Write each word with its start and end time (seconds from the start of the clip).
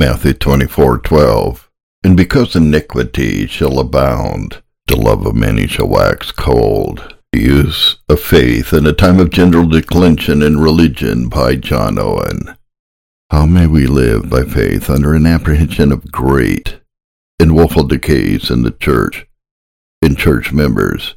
Matthew 0.00 0.32
24:12. 0.32 1.68
And 2.02 2.16
because 2.16 2.56
iniquity 2.56 3.46
shall 3.46 3.78
abound, 3.78 4.62
the 4.86 4.96
love 4.96 5.26
of 5.26 5.34
many 5.34 5.66
shall 5.66 5.88
wax 5.88 6.32
cold. 6.32 7.16
The 7.34 7.42
use 7.42 7.98
of 8.08 8.18
faith 8.18 8.72
in 8.72 8.86
a 8.86 8.94
time 8.94 9.20
of 9.20 9.28
general 9.28 9.68
declension 9.68 10.40
in 10.40 10.58
religion 10.58 11.28
by 11.28 11.56
John 11.56 11.98
Owen. 11.98 12.56
How 13.30 13.44
may 13.44 13.66
we 13.66 13.86
live 13.86 14.30
by 14.30 14.44
faith 14.44 14.88
under 14.88 15.12
an 15.12 15.26
apprehension 15.26 15.92
of 15.92 16.10
great 16.10 16.80
and 17.38 17.54
woeful 17.54 17.84
decays 17.84 18.50
in 18.50 18.62
the 18.62 18.70
church, 18.70 19.26
in 20.00 20.16
church 20.16 20.50
members, 20.50 21.14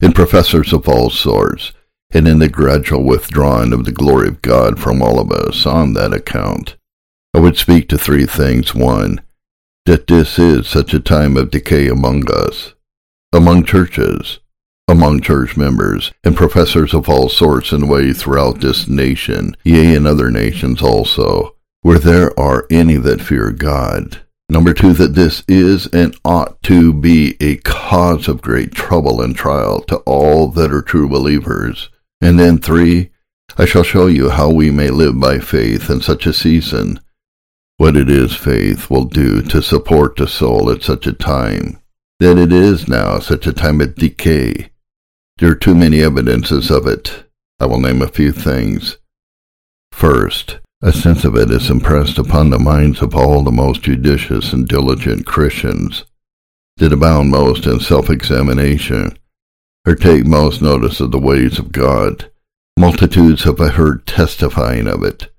in 0.00 0.14
professors 0.14 0.72
of 0.72 0.88
all 0.88 1.10
sorts, 1.10 1.72
and 2.10 2.26
in 2.26 2.38
the 2.38 2.48
gradual 2.48 3.04
withdrawing 3.04 3.74
of 3.74 3.84
the 3.84 3.92
glory 3.92 4.28
of 4.28 4.40
God 4.40 4.80
from 4.80 5.02
all 5.02 5.20
of 5.20 5.30
us 5.30 5.66
on 5.66 5.92
that 5.92 6.14
account? 6.14 6.76
I 7.34 7.40
would 7.40 7.56
speak 7.56 7.88
to 7.88 7.98
three 7.98 8.26
things. 8.26 8.74
One, 8.74 9.20
that 9.86 10.06
this 10.06 10.38
is 10.38 10.68
such 10.68 10.92
a 10.92 11.00
time 11.00 11.36
of 11.36 11.50
decay 11.50 11.88
among 11.88 12.30
us, 12.30 12.74
among 13.32 13.64
churches, 13.64 14.38
among 14.86 15.22
church 15.22 15.56
members, 15.56 16.12
and 16.22 16.36
professors 16.36 16.92
of 16.92 17.08
all 17.08 17.28
sorts 17.28 17.72
and 17.72 17.88
ways 17.88 18.20
throughout 18.20 18.60
this 18.60 18.86
nation, 18.86 19.56
yea, 19.64 19.94
in 19.94 20.06
other 20.06 20.30
nations 20.30 20.82
also, 20.82 21.56
where 21.80 21.98
there 21.98 22.38
are 22.38 22.66
any 22.70 22.96
that 22.96 23.22
fear 23.22 23.50
God. 23.50 24.20
Number 24.48 24.74
two, 24.74 24.92
that 24.92 25.14
this 25.14 25.42
is 25.48 25.86
and 25.86 26.14
ought 26.26 26.62
to 26.64 26.92
be 26.92 27.36
a 27.40 27.56
cause 27.56 28.28
of 28.28 28.42
great 28.42 28.72
trouble 28.72 29.22
and 29.22 29.34
trial 29.34 29.80
to 29.84 29.96
all 29.98 30.48
that 30.48 30.70
are 30.70 30.82
true 30.82 31.08
believers. 31.08 31.88
And 32.20 32.38
then 32.38 32.58
three, 32.58 33.10
I 33.56 33.64
shall 33.64 33.82
show 33.82 34.06
you 34.06 34.28
how 34.28 34.50
we 34.50 34.70
may 34.70 34.90
live 34.90 35.18
by 35.18 35.38
faith 35.38 35.88
in 35.88 36.02
such 36.02 36.26
a 36.26 36.34
season, 36.34 37.00
what 37.82 37.96
it 37.96 38.08
is 38.08 38.36
faith 38.36 38.88
will 38.88 39.06
do 39.06 39.42
to 39.42 39.60
support 39.60 40.14
the 40.14 40.28
soul 40.28 40.70
at 40.70 40.84
such 40.84 41.04
a 41.04 41.12
time, 41.12 41.82
that 42.20 42.38
it 42.38 42.52
is 42.52 42.86
now 42.86 43.18
such 43.18 43.44
a 43.44 43.52
time 43.52 43.80
of 43.80 43.96
decay. 43.96 44.70
There 45.38 45.50
are 45.50 45.56
too 45.56 45.74
many 45.74 46.00
evidences 46.00 46.70
of 46.70 46.86
it. 46.86 47.24
I 47.58 47.66
will 47.66 47.80
name 47.80 48.00
a 48.00 48.06
few 48.06 48.30
things. 48.30 48.98
First, 49.90 50.60
a 50.80 50.92
sense 50.92 51.24
of 51.24 51.34
it 51.34 51.50
is 51.50 51.70
impressed 51.70 52.18
upon 52.18 52.50
the 52.50 52.58
minds 52.60 53.02
of 53.02 53.16
all 53.16 53.42
the 53.42 53.50
most 53.50 53.82
judicious 53.82 54.52
and 54.52 54.68
diligent 54.68 55.26
Christians 55.26 56.04
that 56.76 56.92
abound 56.92 57.30
most 57.30 57.66
in 57.66 57.80
self-examination, 57.80 59.18
or 59.84 59.96
take 59.96 60.24
most 60.24 60.62
notice 60.62 61.00
of 61.00 61.10
the 61.10 61.18
ways 61.18 61.58
of 61.58 61.72
God. 61.72 62.30
Multitudes 62.78 63.42
have 63.42 63.60
I 63.60 63.70
heard 63.70 64.06
testifying 64.06 64.86
of 64.86 65.02
it 65.02 65.31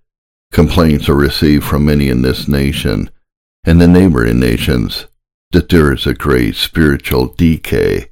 Complaints 0.54 1.10
are 1.10 1.16
received 1.16 1.64
from 1.64 1.86
many 1.86 2.10
in 2.10 2.22
this 2.22 2.48
nation 2.48 3.10
and 3.64 3.82
the 3.82 3.88
neighboring 3.88 4.40
nations 4.40 5.08
that 5.52 5.68
there 5.70 5.92
is 5.92 6.06
a 6.06 6.14
great 6.14 6.56
spiritual 6.56 7.34
decay 7.34 8.12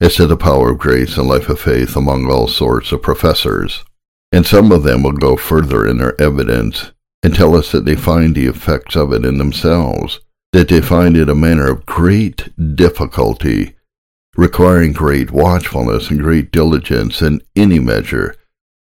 as 0.00 0.14
to 0.14 0.26
the 0.26 0.34
power 0.34 0.70
of 0.70 0.78
grace 0.78 1.18
and 1.18 1.28
life 1.28 1.50
of 1.50 1.60
faith 1.60 1.94
among 1.94 2.30
all 2.30 2.48
sorts 2.48 2.90
of 2.90 3.02
professors. 3.02 3.84
And 4.32 4.46
some 4.46 4.72
of 4.72 4.82
them 4.82 5.02
will 5.02 5.12
go 5.12 5.36
further 5.36 5.86
in 5.86 5.98
their 5.98 6.18
evidence 6.18 6.92
and 7.22 7.34
tell 7.34 7.54
us 7.54 7.70
that 7.72 7.84
they 7.84 7.96
find 7.96 8.34
the 8.34 8.46
effects 8.46 8.96
of 8.96 9.12
it 9.12 9.26
in 9.26 9.36
themselves, 9.36 10.20
that 10.54 10.70
they 10.70 10.80
find 10.80 11.18
it 11.18 11.28
a 11.28 11.34
matter 11.34 11.70
of 11.70 11.84
great 11.84 12.48
difficulty, 12.76 13.74
requiring 14.38 14.94
great 14.94 15.32
watchfulness 15.32 16.08
and 16.08 16.20
great 16.20 16.50
diligence 16.50 17.20
in 17.20 17.42
any 17.54 17.78
measure 17.78 18.36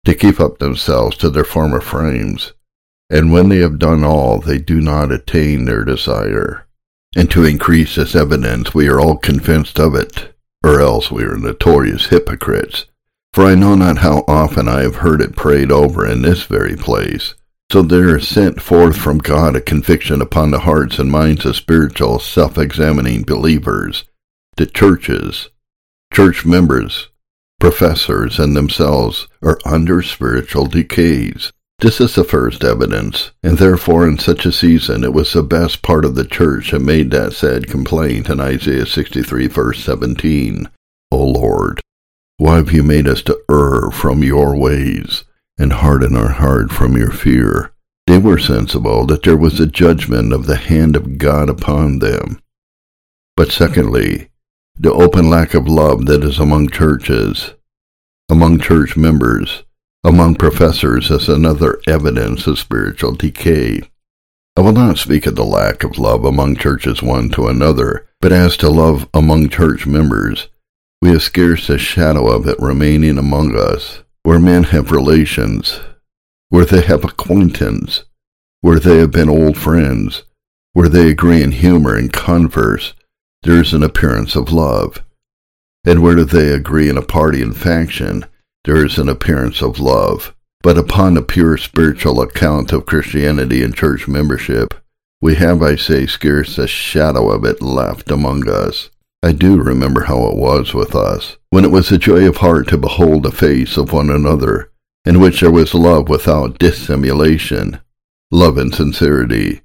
to 0.06 0.16
keep 0.16 0.40
up 0.40 0.58
themselves 0.58 1.16
to 1.18 1.30
their 1.30 1.44
former 1.44 1.82
frames 1.82 2.54
and 3.10 3.32
when 3.32 3.50
they 3.50 3.58
have 3.58 3.80
done 3.80 4.04
all, 4.04 4.40
they 4.40 4.58
do 4.58 4.80
not 4.80 5.12
attain 5.12 5.66
their 5.66 5.84
desire. 5.84 6.68
And 7.16 7.30
to 7.32 7.44
increase 7.44 7.96
this 7.96 8.16
evidence, 8.16 8.74
we 8.74 8.88
are 8.88 9.00
all 9.00 9.18
convinced 9.18 9.80
of 9.80 9.96
it, 9.96 10.34
or 10.64 10.80
else 10.80 11.10
we 11.10 11.24
are 11.24 11.38
notorious 11.38 12.08
hypocrites. 12.08 12.86
For 13.34 13.46
I 13.46 13.56
know 13.56 13.76
not 13.76 14.00
how 14.00 14.24
often 14.28 14.68
I 14.68 14.82
have 14.82 14.98
heard 14.98 15.22
it 15.22 15.36
prayed 15.36 15.72
over 15.72 16.06
in 16.06 16.22
this 16.22 16.44
very 16.44 16.76
place. 16.76 17.36
So 17.72 17.84
there 17.84 18.18
is 18.18 18.28
sent 18.28 18.62
forth 18.62 18.98
from 18.98 19.20
God 19.20 19.56
a 19.56 19.62
conviction 19.62 20.22
upon 20.22 20.52
the 20.52 20.60
hearts 20.60 20.98
and 20.98 21.12
minds 21.12 21.46
of 21.46 21.56
spiritual, 21.56 22.18
self-examining 22.20 23.24
believers, 23.24 24.06
that 24.58 24.74
churches, 24.74 25.50
church 26.12 26.46
members, 26.46 27.10
professors, 27.60 28.40
and 28.40 28.56
themselves 28.56 29.28
are 29.44 29.60
under 29.66 30.02
spiritual 30.02 30.66
decays. 30.66 31.52
This 31.82 32.02
is 32.02 32.14
the 32.14 32.26
first 32.26 32.66
evidence, 32.66 33.32
and 33.42 33.58
therefore 33.58 34.06
in 34.06 34.20
such 34.20 34.46
a 34.46 34.52
season 34.52 35.06
it 35.06 35.14
was 35.14 35.32
the 35.32 35.42
best 35.42 35.82
part 35.82 36.04
of 36.04 36.16
the 36.16 36.26
church 36.26 36.72
that 36.72 36.80
made 36.80 37.10
that 37.12 37.32
sad 37.32 37.68
complaint 37.68 38.30
in 38.30 38.42
Isaiah 38.42 38.86
63 38.86 39.48
verse 39.48 39.82
17. 39.86 40.70
O 41.14 41.24
Lord, 41.24 41.80
why 42.36 42.58
have 42.58 42.74
you 42.74 42.84
made 42.84 43.08
us 43.08 43.22
to 43.24 43.40
err 43.50 43.92
from 43.92 44.24
your 44.24 44.58
ways, 44.58 45.24
and 45.58 45.72
harden 45.72 46.18
our 46.18 46.32
heart 46.32 46.70
from 46.70 46.98
your 46.98 47.12
fear? 47.12 47.72
They 48.08 48.18
were 48.18 48.40
sensible 48.40 49.06
that 49.06 49.24
there 49.24 49.38
was 49.38 49.62
a 49.62 49.66
judgment 49.66 50.34
of 50.34 50.48
the 50.48 50.58
hand 50.58 50.98
of 50.98 51.18
God 51.18 51.50
upon 51.50 52.00
them. 52.00 52.42
But 53.38 53.54
secondly, 53.54 54.28
the 54.76 54.92
open 54.92 55.30
lack 55.30 55.54
of 55.54 55.70
love 55.70 56.08
that 56.08 56.26
is 56.26 56.40
among 56.40 56.72
churches, 56.72 57.54
among 58.28 58.60
church 58.60 58.98
members, 58.98 59.64
among 60.04 60.36
professors 60.36 61.12
as 61.12 61.28
another 61.28 61.80
evidence 61.88 62.48
of 62.48 62.58
spiritual 62.58 63.12
decay. 63.12 63.82
I 64.56 64.62
will 64.62 64.72
not 64.72 64.98
speak 64.98 65.26
of 65.26 65.36
the 65.36 65.46
lack 65.46 65.84
of 65.84 65.98
love 65.98 66.24
among 66.24 66.56
churches 66.56 67.02
one 67.02 67.30
to 67.32 67.48
another, 67.48 68.08
but 68.22 68.32
as 68.32 68.58
to 68.58 68.70
love 68.70 69.10
among 69.14 69.50
church 69.50 69.86
members, 69.86 70.48
we 71.02 71.10
have 71.10 71.24
scarce 71.24 71.70
a 71.70 71.78
shadow 71.78 72.28
of 72.28 72.48
it 72.48 72.60
remaining 72.60 73.18
among 73.18 73.58
us, 73.58 74.04
where 74.24 74.40
men 74.40 74.64
have 74.64 74.92
relations, 74.92 75.80
where 76.50 76.66
they 76.66 76.82
have 76.82 77.04
acquaintance, 77.04 78.04
where 78.62 78.80
they 78.80 78.98
have 78.98 79.12
been 79.12 79.30
old 79.30 79.58
friends, 79.58 80.24
where 80.74 80.90
they 80.90 81.10
agree 81.10 81.42
in 81.42 81.52
humor 81.52 81.96
and 81.96 82.12
converse, 82.12 82.94
there 83.44 83.62
is 83.62 83.74
an 83.74 83.84
appearance 83.84 84.36
of 84.36 84.52
love. 84.52 85.04
And 85.86 86.02
where 86.02 86.16
do 86.16 86.26
they 86.26 86.52
agree 86.52 86.90
in 86.90 86.98
a 86.98 87.02
party 87.02 87.42
and 87.42 87.56
faction, 87.56 88.26
there 88.66 88.86
is 88.86 88.98
an 88.98 89.10
appearance 89.10 89.62
of 89.62 89.80
love. 89.80 90.36
But 90.62 90.78
upon 90.78 91.16
a 91.16 91.22
pure 91.22 91.58
spiritual 91.58 92.22
account 92.22 92.74
of 92.74 92.86
Christianity 92.86 93.64
and 93.64 93.74
church 93.74 94.08
membership, 94.08 94.74
we 95.22 95.36
have, 95.36 95.62
I 95.62 95.76
say, 95.76 96.06
scarce 96.06 96.58
a 96.58 96.68
shadow 96.68 97.30
of 97.32 97.46
it 97.46 97.62
left 97.62 98.12
among 98.12 98.50
us. 98.50 98.90
I 99.24 99.32
do 99.32 99.62
remember 99.62 100.04
how 100.04 100.28
it 100.28 100.36
was 100.36 100.74
with 100.74 100.96
us, 100.96 101.38
when 101.50 101.64
it 101.64 101.72
was 101.72 101.92
a 101.92 101.98
joy 101.98 102.28
of 102.28 102.38
heart 102.38 102.68
to 102.70 102.78
behold 102.78 103.24
the 103.24 103.32
face 103.32 103.78
of 103.78 103.94
one 103.94 104.10
another, 104.10 104.72
in 105.06 105.20
which 105.20 105.40
there 105.40 105.52
was 105.52 105.74
love 105.74 106.10
without 106.10 106.60
dissimulation, 106.60 107.80
love 108.32 108.58
and 108.58 108.74
sincerity, 108.74 109.62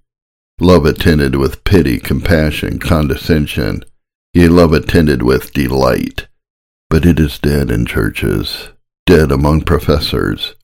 love 0.60 0.87
attended 0.87 1.37
with 1.37 1.65
pity, 1.65 1.99
compassion, 1.99 2.78
condescension, 2.78 3.84
yea, 4.33 4.49
love 4.49 4.72
attended 4.72 5.22
with 5.22 5.53
delight. 5.53 6.28
But 6.91 7.04
it 7.04 7.19
is 7.19 7.38
dead 7.41 7.71
in 7.71 7.87
churches 7.87 8.69
dead 9.06 9.31
among 9.31 9.60
professors. 9.60 10.54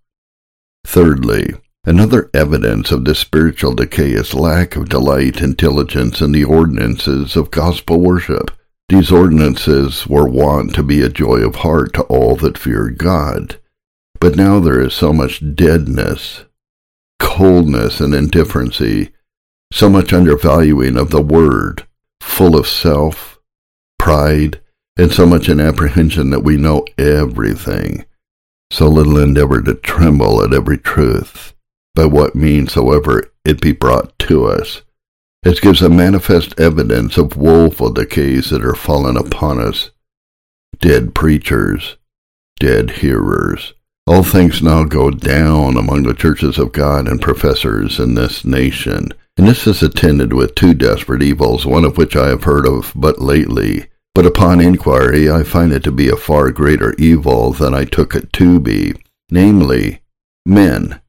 Thirdly, 0.86 1.54
another 1.84 2.30
evidence 2.32 2.90
of 2.90 3.04
this 3.04 3.18
spiritual 3.18 3.74
decay 3.74 4.12
is 4.12 4.32
lack 4.32 4.76
of 4.76 4.88
delight 4.88 5.40
and 5.40 5.56
diligence 5.56 6.20
in 6.22 6.32
the 6.32 6.44
ordinances 6.44 7.36
of 7.36 7.50
gospel 7.50 8.00
worship. 8.00 8.50
These 8.88 9.12
ordinances 9.12 10.06
were 10.06 10.28
wont 10.28 10.74
to 10.74 10.82
be 10.82 11.02
a 11.02 11.10
joy 11.10 11.46
of 11.46 11.56
heart 11.56 11.92
to 11.94 12.02
all 12.04 12.34
that 12.36 12.58
feared 12.58 12.98
God. 12.98 13.60
But 14.20 14.36
now 14.36 14.58
there 14.58 14.80
is 14.80 14.94
so 14.94 15.12
much 15.12 15.42
deadness, 15.54 16.44
coldness, 17.18 18.00
and 18.00 18.14
indifferency, 18.14 19.12
so 19.72 19.88
much 19.88 20.12
undervaluing 20.12 20.96
of 20.96 21.10
the 21.10 21.22
word, 21.22 21.86
full 22.20 22.56
of 22.56 22.66
self, 22.66 23.38
pride, 23.98 24.60
and 24.96 25.12
so 25.12 25.26
much 25.26 25.48
in 25.48 25.60
apprehension 25.60 26.30
that 26.30 26.42
we 26.42 26.56
know 26.56 26.84
everything 26.98 28.04
so 28.70 28.88
little 28.88 29.18
endeavor 29.18 29.60
to 29.62 29.74
tremble 29.74 30.42
at 30.42 30.54
every 30.54 30.78
truth, 30.78 31.54
by 31.94 32.04
what 32.04 32.34
means 32.34 32.72
soever 32.72 33.32
it 33.44 33.60
be 33.60 33.72
brought 33.72 34.16
to 34.18 34.44
us, 34.44 34.82
as 35.44 35.60
gives 35.60 35.82
a 35.82 35.88
manifest 35.88 36.58
evidence 36.58 37.16
of 37.16 37.36
woeful 37.36 37.90
decays 37.90 38.50
that 38.50 38.64
are 38.64 38.74
fallen 38.74 39.16
upon 39.16 39.60
us, 39.60 39.90
dead 40.78 41.14
preachers, 41.14 41.96
dead 42.58 42.90
hearers. 42.90 43.74
All 44.06 44.22
things 44.22 44.62
now 44.62 44.84
go 44.84 45.10
down 45.10 45.76
among 45.76 46.02
the 46.02 46.14
churches 46.14 46.58
of 46.58 46.72
God 46.72 47.06
and 47.06 47.20
professors 47.20 47.98
in 47.98 48.14
this 48.14 48.44
nation, 48.44 49.12
and 49.36 49.46
this 49.46 49.66
is 49.66 49.82
attended 49.82 50.32
with 50.32 50.54
two 50.54 50.74
desperate 50.74 51.22
evils, 51.22 51.64
one 51.64 51.84
of 51.84 51.96
which 51.96 52.16
I 52.16 52.28
have 52.28 52.44
heard 52.44 52.66
of 52.66 52.92
but 52.94 53.20
lately, 53.20 53.86
but 54.14 54.26
upon 54.26 54.60
inquiry 54.60 55.30
I 55.30 55.42
find 55.42 55.72
it 55.72 55.84
to 55.84 55.92
be 55.92 56.08
a 56.08 56.16
far 56.16 56.50
greater 56.50 56.94
evil 56.98 57.52
than 57.52 57.74
I 57.74 57.84
took 57.84 58.14
it 58.14 58.32
to 58.34 58.58
be, 58.60 58.94
namely, 59.30 60.00
men, 60.44 61.00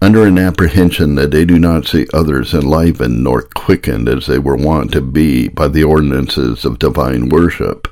under 0.00 0.24
an 0.24 0.38
apprehension 0.38 1.16
that 1.16 1.30
they 1.32 1.44
do 1.44 1.58
not 1.58 1.86
see 1.86 2.06
others 2.12 2.54
enlivened 2.54 3.24
nor 3.24 3.42
quickened 3.42 4.08
as 4.08 4.26
they 4.26 4.38
were 4.38 4.56
wont 4.56 4.92
to 4.92 5.00
be 5.00 5.48
by 5.48 5.68
the 5.68 5.82
ordinances 5.82 6.64
of 6.64 6.78
divine 6.78 7.28
worship, 7.28 7.88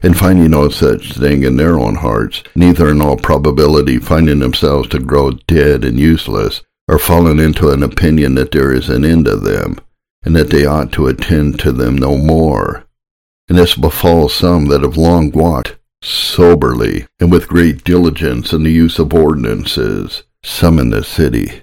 and 0.00 0.18
finding 0.18 0.50
no 0.50 0.68
such 0.68 1.12
thing 1.12 1.44
in 1.44 1.56
their 1.56 1.78
own 1.78 1.94
hearts, 1.94 2.42
neither 2.56 2.90
in 2.90 3.00
all 3.00 3.16
probability 3.16 3.98
finding 3.98 4.40
themselves 4.40 4.88
to 4.88 4.98
grow 4.98 5.30
dead 5.46 5.84
and 5.84 5.98
useless, 5.98 6.62
are 6.88 6.98
fallen 6.98 7.38
into 7.38 7.70
an 7.70 7.82
opinion 7.82 8.34
that 8.34 8.50
there 8.50 8.72
is 8.72 8.88
an 8.88 9.04
end 9.04 9.26
of 9.26 9.42
them, 9.42 9.78
and 10.24 10.34
that 10.34 10.50
they 10.50 10.66
ought 10.66 10.92
to 10.92 11.06
attend 11.06 11.58
to 11.58 11.72
them 11.72 11.96
no 11.96 12.16
more. 12.16 12.83
And 13.48 13.58
this 13.58 13.74
befalls 13.74 14.34
some 14.34 14.66
that 14.66 14.82
have 14.82 14.96
long 14.96 15.30
walked 15.30 15.76
soberly 16.02 17.06
and 17.18 17.30
with 17.30 17.48
great 17.48 17.84
diligence 17.84 18.52
in 18.52 18.62
the 18.62 18.72
use 18.72 18.98
of 18.98 19.14
ordinances, 19.14 20.22
some 20.42 20.78
in 20.78 20.90
the 20.90 21.02
city, 21.02 21.62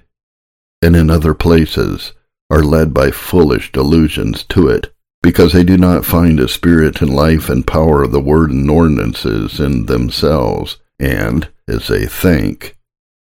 and 0.81 0.95
in 0.95 1.09
other 1.09 1.33
places, 1.33 2.13
are 2.49 2.63
led 2.63 2.93
by 2.93 3.11
foolish 3.11 3.71
delusions 3.71 4.43
to 4.43 4.67
it, 4.67 4.93
because 5.23 5.53
they 5.53 5.63
do 5.63 5.77
not 5.77 6.05
find 6.05 6.39
a 6.39 6.47
spirit 6.47 7.01
and 7.01 7.13
life 7.13 7.49
and 7.49 7.65
power 7.67 8.03
of 8.03 8.11
the 8.11 8.19
word 8.19 8.51
and 8.51 8.69
ordinances 8.69 9.59
in 9.59 9.85
themselves, 9.85 10.77
and, 10.99 11.49
as 11.67 11.87
they 11.87 12.05
think, 12.05 12.77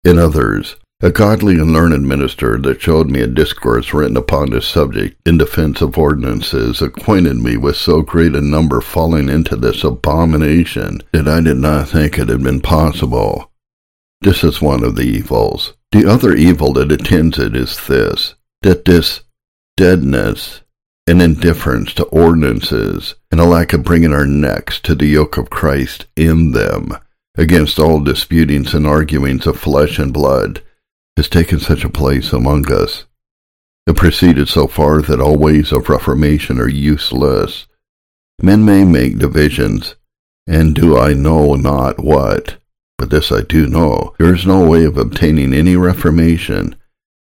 in 0.04 0.18
others. 0.18 0.76
A 1.04 1.10
godly 1.10 1.56
and 1.56 1.74
learned 1.74 2.08
minister 2.08 2.60
that 2.60 2.80
showed 2.80 3.10
me 3.10 3.22
a 3.22 3.28
discourse 3.28 3.92
written 3.92 4.16
upon 4.16 4.52
this 4.52 4.68
subject 4.68 5.20
in 5.28 5.40
defense 5.40 5.82
of 5.82 5.98
ordinances 5.98 6.80
acquainted 6.80 7.38
me 7.38 7.58
with 7.58 7.76
so 7.76 8.04
great 8.04 8.36
a 8.36 8.42
number 8.42 8.82
falling 8.82 9.28
into 9.28 9.56
this 9.56 9.84
abomination 9.84 11.02
that 11.12 11.28
I 11.28 11.42
did 11.42 11.58
not 11.58 11.90
think 11.90 12.20
it 12.20 12.30
had 12.30 12.44
been 12.44 12.62
possible. 12.62 13.52
This 14.22 14.44
is 14.44 14.62
one 14.62 14.84
of 14.84 14.96
the 14.96 15.02
evils. 15.02 15.74
The 15.92 16.08
other 16.08 16.36
evil 16.36 16.72
that 16.74 16.92
attends 16.92 17.40
it 17.40 17.56
is 17.56 17.88
this, 17.88 18.36
that 18.62 18.86
this 18.86 19.22
deadness 19.78 20.62
and 21.08 21.20
indifference 21.20 21.96
to 21.96 22.06
ordinances 22.06 23.16
and 23.32 23.42
a 23.42 23.46
lack 23.46 23.74
of 23.74 23.84
bringing 23.84 24.14
our 24.14 24.28
necks 24.28 24.80
to 24.82 24.94
the 24.94 25.08
yoke 25.08 25.38
of 25.38 25.50
Christ 25.50 26.06
in 26.16 26.52
them, 26.52 26.96
against 27.36 27.80
all 27.80 28.02
disputings 28.02 28.76
and 28.76 28.86
arguings 28.86 29.48
of 29.48 29.60
flesh 29.60 29.98
and 29.98 30.14
blood, 30.14 30.62
has 31.18 31.30
taken 31.30 31.60
such 31.60 31.84
a 31.84 31.90
place 31.90 32.34
among 32.34 32.72
us. 32.72 33.06
It 33.88 33.96
proceeded 33.96 34.48
so 34.48 34.68
far 34.68 35.02
that 35.02 35.20
all 35.20 35.38
ways 35.38 35.72
of 35.72 35.90
reformation 35.90 36.60
are 36.60 36.70
useless. 36.70 37.68
Men 38.42 38.64
may 38.64 38.86
make 38.86 39.18
divisions, 39.18 39.96
and 40.48 40.74
do 40.76 40.98
I 40.98 41.14
know 41.14 41.56
not 41.56 42.00
what, 42.00 42.58
but 42.98 43.10
this 43.10 43.32
I 43.32 43.42
do 43.42 43.68
know, 43.68 44.14
there 44.20 44.34
is 44.34 44.46
no 44.46 44.64
way 44.64 44.86
of 44.86 44.98
obtaining 44.98 45.54
any 45.54 45.76
reformation, 45.76 46.76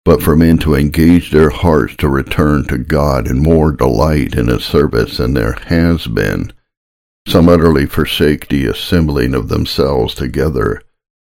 but 0.05 0.21
for 0.21 0.35
men 0.35 0.57
to 0.59 0.75
engage 0.75 1.31
their 1.31 1.49
hearts 1.49 1.95
to 1.97 2.09
return 2.09 2.65
to 2.67 2.77
God 2.77 3.27
in 3.27 3.39
more 3.39 3.71
delight 3.71 4.35
in 4.35 4.47
His 4.47 4.63
service 4.63 5.17
than 5.17 5.33
there 5.33 5.53
has 5.65 6.07
been. 6.07 6.53
Some 7.27 7.49
utterly 7.49 7.85
forsake 7.85 8.47
the 8.47 8.65
assembling 8.65 9.33
of 9.35 9.47
themselves 9.47 10.15
together. 10.15 10.81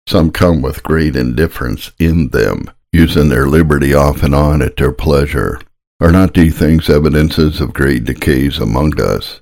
Some 0.07 0.31
come 0.31 0.61
with 0.61 0.83
great 0.83 1.17
indifference 1.17 1.91
in 1.99 2.29
them, 2.29 2.71
using 2.93 3.29
their 3.29 3.47
liberty 3.47 3.95
off 3.95 4.23
and 4.23 4.35
on 4.35 4.61
at 4.61 4.77
their 4.77 4.93
pleasure. 4.93 5.61
Are 6.01 6.13
not 6.13 6.35
these 6.35 6.59
things 6.59 6.91
evidences 6.91 7.61
of 7.61 7.73
great 7.73 8.05
decays 8.05 8.59
among 8.59 9.01
us? 9.01 9.41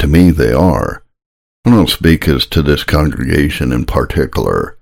To 0.00 0.06
me 0.06 0.30
they 0.30 0.52
are. 0.52 1.02
I 1.64 1.70
don't 1.70 1.88
speak 1.88 2.28
as 2.28 2.44
to 2.46 2.62
this 2.62 2.84
congregation 2.84 3.72
in 3.72 3.86
particular, 3.86 4.78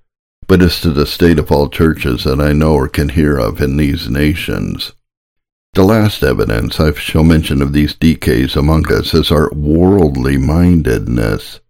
but 0.48 0.60
as 0.60 0.80
to 0.80 0.90
the 0.90 1.06
state 1.06 1.38
of 1.38 1.52
all 1.52 1.68
churches 1.68 2.24
that 2.24 2.40
I 2.40 2.52
know 2.52 2.74
or 2.74 2.88
can 2.88 3.10
hear 3.10 3.38
of 3.38 3.60
in 3.60 3.76
these 3.76 4.10
nations. 4.10 4.92
The 5.74 5.84
last 5.84 6.22
evidence 6.22 6.78
I 6.80 6.92
shall 6.92 7.24
mention 7.24 7.62
of 7.62 7.72
these 7.72 7.94
decays 7.94 8.56
among 8.56 8.92
us 8.92 9.14
is 9.14 9.30
our 9.30 9.50
worldly 9.52 10.36
mindedness, 10.36 11.60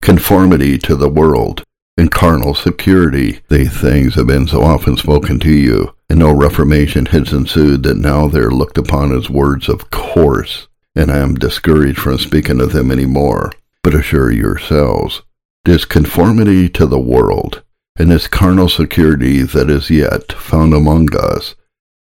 conformity 0.00 0.78
to 0.78 0.96
the 0.96 1.08
world, 1.08 1.64
and 1.96 2.10
carnal 2.10 2.54
security. 2.54 3.40
These 3.48 3.80
things 3.80 4.14
have 4.14 4.26
been 4.26 4.46
so 4.46 4.62
often 4.62 4.96
spoken 4.96 5.38
to 5.40 5.52
you, 5.52 5.94
and 6.08 6.18
no 6.18 6.32
reformation 6.32 7.06
has 7.06 7.32
ensued 7.32 7.82
that 7.82 7.96
now 7.96 8.28
they 8.28 8.40
are 8.40 8.50
looked 8.50 8.78
upon 8.78 9.16
as 9.16 9.28
words 9.28 9.68
of 9.68 9.90
course, 9.90 10.68
and 10.94 11.10
I 11.10 11.18
am 11.18 11.34
discouraged 11.34 11.98
from 11.98 12.18
speaking 12.18 12.60
of 12.60 12.72
them 12.72 12.90
any 12.90 13.06
more 13.06 13.52
but 13.82 13.94
assure 13.94 14.30
yourselves, 14.30 15.22
this 15.64 15.84
conformity 15.84 16.68
to 16.68 16.86
the 16.86 16.98
world 16.98 17.62
and 17.96 18.10
this 18.10 18.28
carnal 18.28 18.68
security 18.68 19.42
that 19.42 19.68
is 19.68 19.90
yet 19.90 20.32
found 20.32 20.72
among 20.72 21.08
us 21.16 21.54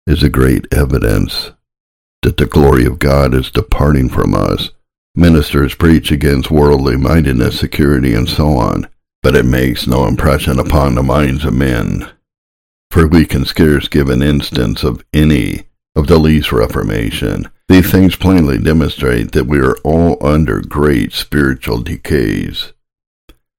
is 0.06 0.21
a 0.21 0.30
great 0.30 0.65
evidence 0.71 1.51
that 2.21 2.38
the 2.38 2.45
glory 2.45 2.85
of 2.85 3.00
God 3.00 3.33
is 3.33 3.50
departing 3.50 4.09
from 4.09 4.35
us. 4.35 4.71
Ministers 5.15 5.74
preach 5.74 6.12
against 6.12 6.51
worldly 6.51 6.97
mindedness, 6.97 7.59
security, 7.59 8.13
and 8.13 8.27
so 8.27 8.50
on, 8.57 8.88
but 9.21 9.36
it 9.36 9.45
makes 9.45 9.88
no 9.88 10.06
impression 10.07 10.60
upon 10.60 10.95
the 10.95 11.04
minds 11.04 11.45
of 11.45 11.54
men. 11.54 12.10
For 12.92 13.07
we 13.07 13.25
can 13.25 13.45
scarce 13.45 13.88
give 13.88 14.10
an 14.10 14.21
instance 14.21 14.83
of 14.83 15.04
any 15.13 15.63
of 15.95 16.07
the 16.07 16.18
least 16.18 16.51
reformation 16.51 17.50
these 17.69 17.92
things 17.92 18.16
plainly 18.16 18.57
demonstrate 18.57 19.31
that 19.33 19.45
we 19.45 19.60
are 19.60 19.77
all 19.83 20.18
under 20.25 20.60
great 20.60 21.13
spiritual 21.13 21.83
decays. 21.83 22.74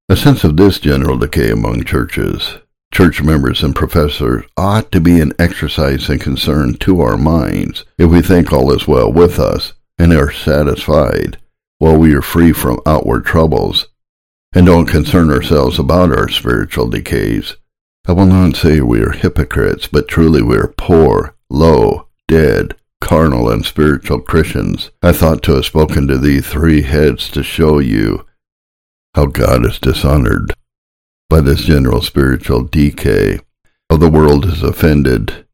A 0.08 0.16
sense 0.16 0.42
of 0.42 0.56
this 0.56 0.80
general 0.80 1.16
decay 1.16 1.52
among 1.52 1.84
churches, 1.84 2.58
church 2.92 3.22
members 3.22 3.62
and 3.62 3.72
professors 3.72 4.44
ought 4.56 4.90
to 4.90 5.00
be 5.00 5.20
an 5.20 5.32
exercise 5.38 6.08
and 6.08 6.20
concern 6.20 6.74
to 6.78 7.00
our 7.00 7.16
minds 7.16 7.84
if 7.98 8.10
we 8.10 8.20
think 8.20 8.52
all 8.52 8.74
is 8.74 8.88
well 8.88 9.12
with 9.12 9.38
us 9.38 9.74
and 9.96 10.12
are 10.12 10.32
satisfied 10.32 11.38
while 11.78 11.96
we 11.96 12.12
are 12.12 12.20
free 12.20 12.52
from 12.52 12.80
outward 12.84 13.24
troubles 13.24 13.86
and 14.52 14.66
don't 14.66 14.86
concern 14.86 15.30
ourselves 15.30 15.78
about 15.78 16.10
our 16.10 16.28
spiritual 16.28 16.88
decays. 16.88 17.56
I 18.06 18.12
will 18.12 18.26
not 18.26 18.56
say 18.56 18.80
we 18.80 19.00
are 19.00 19.12
hypocrites, 19.12 19.86
but 19.86 20.08
truly 20.08 20.42
we 20.42 20.56
are 20.56 20.74
poor, 20.76 21.36
low, 21.48 22.08
dead, 22.26 22.74
carnal 23.00 23.50
and 23.50 23.64
spiritual 23.64 24.20
Christians, 24.20 24.90
I 25.02 25.12
thought 25.12 25.42
to 25.44 25.54
have 25.54 25.64
spoken 25.64 26.06
to 26.08 26.18
thee 26.18 26.40
three 26.40 26.82
heads 26.82 27.28
to 27.30 27.42
show 27.42 27.78
you 27.78 28.26
how 29.14 29.26
God 29.26 29.66
is 29.66 29.78
dishonored 29.78 30.52
by 31.28 31.40
this 31.40 31.62
general 31.62 32.02
spiritual 32.02 32.62
decay, 32.64 33.40
how 33.88 33.96
the 33.96 34.10
world 34.10 34.44
is 34.46 34.62
offended 34.62 35.46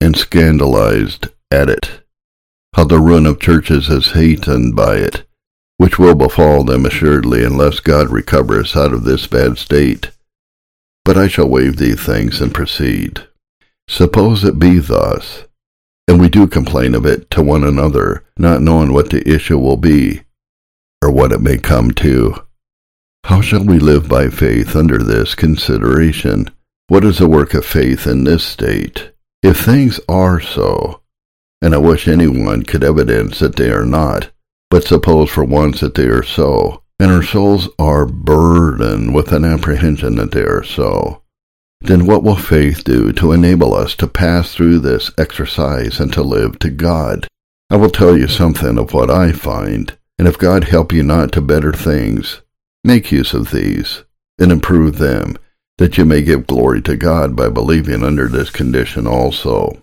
and 0.00 0.16
scandalized 0.16 1.28
at 1.50 1.70
it, 1.70 2.02
how 2.74 2.84
the 2.84 3.00
ruin 3.00 3.26
of 3.26 3.40
churches 3.40 3.88
is 3.88 4.12
hastened 4.12 4.76
by 4.76 4.96
it, 4.96 5.26
which 5.80 5.98
will 5.98 6.14
befall 6.14 6.62
them 6.64 6.84
assuredly 6.84 7.42
unless 7.42 7.80
God 7.80 8.10
recover 8.10 8.60
us 8.60 8.76
out 8.76 8.92
of 8.92 9.04
this 9.04 9.26
bad 9.26 9.56
state. 9.56 10.10
But 11.04 11.16
I 11.16 11.26
shall 11.26 11.48
waive 11.48 11.78
these 11.78 12.04
things 12.04 12.40
and 12.42 12.52
proceed. 12.52 13.26
Suppose 13.88 14.44
it 14.44 14.58
be 14.58 14.78
thus 14.78 15.44
and 16.10 16.20
we 16.20 16.28
do 16.28 16.48
complain 16.48 16.96
of 16.96 17.06
it 17.06 17.30
to 17.30 17.40
one 17.40 17.62
another, 17.62 18.24
not 18.36 18.60
knowing 18.60 18.92
what 18.92 19.10
the 19.10 19.26
issue 19.32 19.56
will 19.56 19.76
be, 19.76 20.22
or 21.00 21.08
what 21.08 21.30
it 21.30 21.40
may 21.40 21.56
come 21.56 21.92
to. 21.92 22.34
How 23.22 23.40
shall 23.40 23.64
we 23.64 23.78
live 23.78 24.08
by 24.08 24.28
faith 24.28 24.74
under 24.74 24.98
this 24.98 25.36
consideration? 25.36 26.50
What 26.88 27.04
is 27.04 27.18
the 27.18 27.28
work 27.28 27.54
of 27.54 27.64
faith 27.64 28.08
in 28.08 28.24
this 28.24 28.42
state? 28.42 29.12
If 29.44 29.60
things 29.60 30.00
are 30.08 30.40
so, 30.40 31.00
and 31.62 31.76
I 31.76 31.78
wish 31.78 32.08
anyone 32.08 32.64
could 32.64 32.82
evidence 32.82 33.38
that 33.38 33.54
they 33.54 33.70
are 33.70 33.86
not, 33.86 34.32
but 34.70 34.84
suppose 34.84 35.28
for 35.28 35.44
once 35.44 35.80
that 35.80 35.94
they 35.94 36.06
are 36.06 36.22
so, 36.22 36.82
and 36.98 37.10
our 37.10 37.22
souls 37.22 37.68
are 37.78 38.06
burdened 38.06 39.14
with 39.14 39.32
an 39.32 39.44
apprehension 39.44 40.16
that 40.16 40.30
they 40.32 40.42
are 40.42 40.62
so, 40.62 41.22
then 41.80 42.06
what 42.06 42.22
will 42.22 42.36
faith 42.36 42.84
do 42.84 43.12
to 43.12 43.32
enable 43.32 43.74
us 43.74 43.94
to 43.94 44.06
pass 44.06 44.54
through 44.54 44.78
this 44.78 45.10
exercise 45.16 45.98
and 45.98 46.12
to 46.12 46.22
live 46.22 46.58
to 46.58 46.70
God? 46.70 47.26
I 47.70 47.76
will 47.76 47.90
tell 47.90 48.16
you 48.16 48.28
something 48.28 48.78
of 48.78 48.92
what 48.92 49.10
I 49.10 49.32
find, 49.32 49.96
and 50.18 50.28
if 50.28 50.38
God 50.38 50.64
help 50.64 50.92
you 50.92 51.02
not 51.02 51.32
to 51.32 51.40
better 51.40 51.72
things, 51.72 52.42
make 52.84 53.12
use 53.12 53.32
of 53.32 53.50
these 53.50 54.04
and 54.38 54.52
improve 54.52 54.98
them, 54.98 55.36
that 55.78 55.96
you 55.96 56.04
may 56.04 56.20
give 56.20 56.46
glory 56.46 56.82
to 56.82 56.96
God 56.96 57.34
by 57.34 57.48
believing 57.48 58.02
under 58.02 58.28
this 58.28 58.50
condition 58.50 59.06
also. 59.06 59.82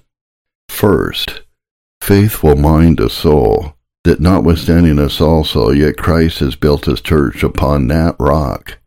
First, 0.70 1.42
faith 2.02 2.44
will 2.44 2.56
mind 2.56 3.00
a 3.00 3.10
soul, 3.10 3.74
that 4.08 4.22
notwithstanding 4.22 5.00
us 5.00 5.20
also, 5.20 5.72
yet 5.72 5.98
Christ 5.98 6.40
has 6.40 6.56
built 6.56 6.86
his 6.86 7.02
church 7.02 7.44
upon 7.44 7.88
that 7.88 8.16
rock, 8.18 8.78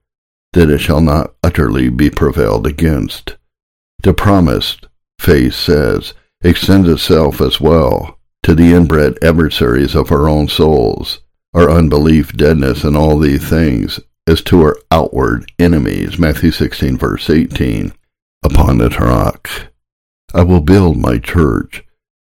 that 0.55 0.71
it 0.71 0.79
shall 0.79 1.03
not 1.03 1.35
utterly 1.43 1.91
be 1.91 2.09
prevailed 2.09 2.67
against. 2.67 3.37
The 4.03 4.15
promised, 4.15 4.89
faith 5.19 5.53
says, 5.53 6.15
extends 6.41 6.89
itself 6.89 7.43
as 7.43 7.61
well 7.61 8.19
to 8.45 8.55
the 8.55 8.73
inbred 8.73 9.23
adversaries 9.23 9.95
of 9.95 10.11
our 10.11 10.27
own 10.27 10.49
souls, 10.49 11.21
our 11.53 11.71
unbelief, 11.71 12.35
deadness, 12.35 12.83
and 12.83 12.97
all 12.97 13.19
these 13.19 13.47
things, 13.47 14.01
as 14.27 14.41
to 14.45 14.63
our 14.63 14.79
outward 14.91 15.53
enemies. 15.59 16.19
Matthew 16.19 16.51
16, 16.51 16.97
verse 16.97 17.29
18. 17.29 17.93
Upon 18.43 18.79
this 18.79 18.99
rock, 18.99 19.51
I 20.33 20.45
will 20.45 20.63
build 20.63 20.97
my 20.97 21.19
church, 21.19 21.85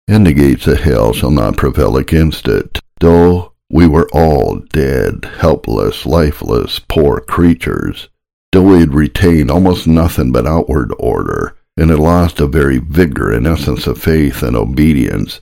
and 0.07 0.25
the 0.25 0.33
gates 0.33 0.67
of 0.67 0.79
hell 0.79 1.13
shall 1.13 1.31
not 1.31 1.57
prevail 1.57 1.97
against 1.97 2.47
it. 2.47 2.79
Though 2.99 3.53
we 3.69 3.87
were 3.87 4.09
all 4.13 4.57
dead, 4.71 5.25
helpless, 5.39 6.05
lifeless, 6.05 6.79
poor 6.79 7.19
creatures, 7.19 8.07
though 8.51 8.61
we 8.61 8.79
had 8.79 8.93
retained 8.93 9.51
almost 9.51 9.87
nothing 9.87 10.31
but 10.31 10.47
outward 10.47 10.93
order, 10.97 11.57
and 11.75 11.89
had 11.89 11.99
lost 11.99 12.39
a 12.39 12.47
very 12.47 12.79
vigor 12.79 13.31
and 13.31 13.45
essence 13.45 13.85
of 13.85 14.01
faith 14.01 14.41
and 14.41 14.55
obedience, 14.55 15.41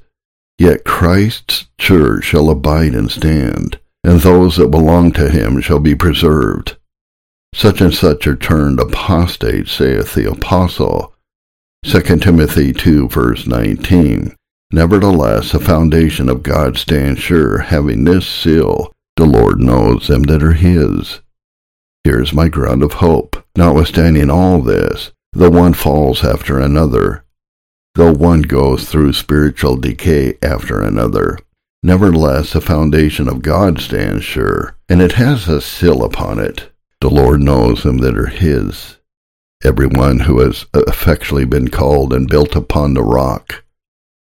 yet 0.57 0.83
Christ's 0.83 1.67
church 1.77 2.25
shall 2.25 2.49
abide 2.49 2.93
and 2.93 3.09
stand, 3.09 3.79
and 4.03 4.19
those 4.19 4.57
that 4.57 4.71
belong 4.71 5.11
to 5.13 5.29
him 5.29 5.61
shall 5.61 5.79
be 5.79 5.95
preserved. 5.95 6.75
Such 7.53 7.79
and 7.79 7.93
such 7.93 8.27
are 8.27 8.35
turned 8.35 8.79
apostate, 8.79 9.69
saith 9.69 10.13
the 10.13 10.29
apostle. 10.29 11.13
2 11.85 12.01
Timothy 12.17 12.73
2 12.73 13.07
verse 13.07 13.47
19. 13.47 14.35
Nevertheless, 14.71 15.51
the 15.51 15.59
foundation 15.59 16.27
of 16.29 16.43
God 16.43 16.77
stands 16.77 17.19
sure, 17.19 17.59
having 17.59 18.03
this 18.03 18.27
seal, 18.27 18.91
the 19.15 19.25
Lord 19.25 19.59
knows 19.59 20.07
them 20.07 20.23
that 20.23 20.43
are 20.43 20.53
his. 20.53 21.21
Here 22.03 22.21
is 22.21 22.33
my 22.33 22.49
ground 22.49 22.83
of 22.83 22.93
hope. 22.93 23.43
Notwithstanding 23.57 24.29
all 24.29 24.61
this, 24.61 25.11
though 25.33 25.49
one 25.49 25.73
falls 25.73 26.23
after 26.23 26.59
another, 26.59 27.23
though 27.95 28.13
one 28.13 28.41
goes 28.41 28.89
through 28.89 29.13
spiritual 29.13 29.77
decay 29.77 30.37
after 30.41 30.81
another, 30.81 31.39
nevertheless 31.81 32.53
the 32.53 32.61
foundation 32.61 33.29
of 33.29 33.41
God 33.41 33.79
stands 33.79 34.23
sure, 34.23 34.75
and 34.89 35.01
it 35.01 35.13
has 35.13 35.47
a 35.47 35.61
seal 35.61 36.03
upon 36.03 36.39
it. 36.39 36.69
The 37.01 37.09
Lord 37.09 37.41
knows 37.41 37.83
them 37.83 37.99
that 37.99 38.17
are 38.17 38.27
his. 38.27 38.97
Everyone 39.63 40.19
who 40.19 40.41
has 40.41 40.65
effectually 40.73 41.45
been 41.45 41.69
called 41.69 42.13
and 42.13 42.29
built 42.29 42.55
upon 42.55 42.93
the 42.93 43.03
rock, 43.03 43.63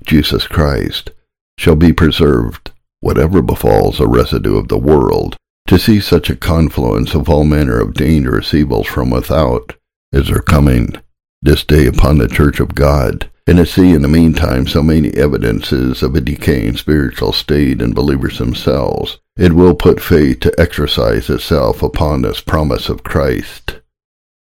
Jesus 0.04 0.46
Christ, 0.46 1.10
shall 1.58 1.76
be 1.76 1.92
preserved, 1.92 2.72
whatever 3.00 3.42
befalls 3.42 4.00
a 4.00 4.06
residue 4.06 4.56
of 4.56 4.68
the 4.68 4.78
world. 4.78 5.36
To 5.68 5.78
see 5.78 6.00
such 6.00 6.30
a 6.30 6.36
confluence 6.36 7.14
of 7.14 7.28
all 7.28 7.44
manner 7.44 7.78
of 7.78 7.94
dangerous 7.94 8.52
evils 8.54 8.88
from 8.88 9.10
without 9.10 9.76
as 10.12 10.30
are 10.30 10.40
coming 10.40 10.94
this 11.42 11.64
day 11.64 11.86
upon 11.86 12.18
the 12.18 12.28
church 12.28 12.60
of 12.60 12.74
God, 12.74 13.30
and 13.46 13.58
to 13.58 13.66
see 13.66 13.92
in 13.92 14.02
the 14.02 14.08
meantime 14.08 14.66
so 14.66 14.82
many 14.82 15.10
evidences 15.14 16.02
of 16.02 16.14
a 16.14 16.20
decaying 16.20 16.76
spiritual 16.76 17.32
state 17.32 17.80
in 17.80 17.94
believers 17.94 18.38
themselves, 18.38 19.18
it 19.36 19.52
will 19.52 19.74
put 19.74 20.02
faith 20.02 20.40
to 20.40 20.60
exercise 20.60 21.30
itself 21.30 21.82
upon 21.82 22.22
this 22.22 22.40
promise 22.40 22.88
of 22.88 23.04
Christ. 23.04 23.80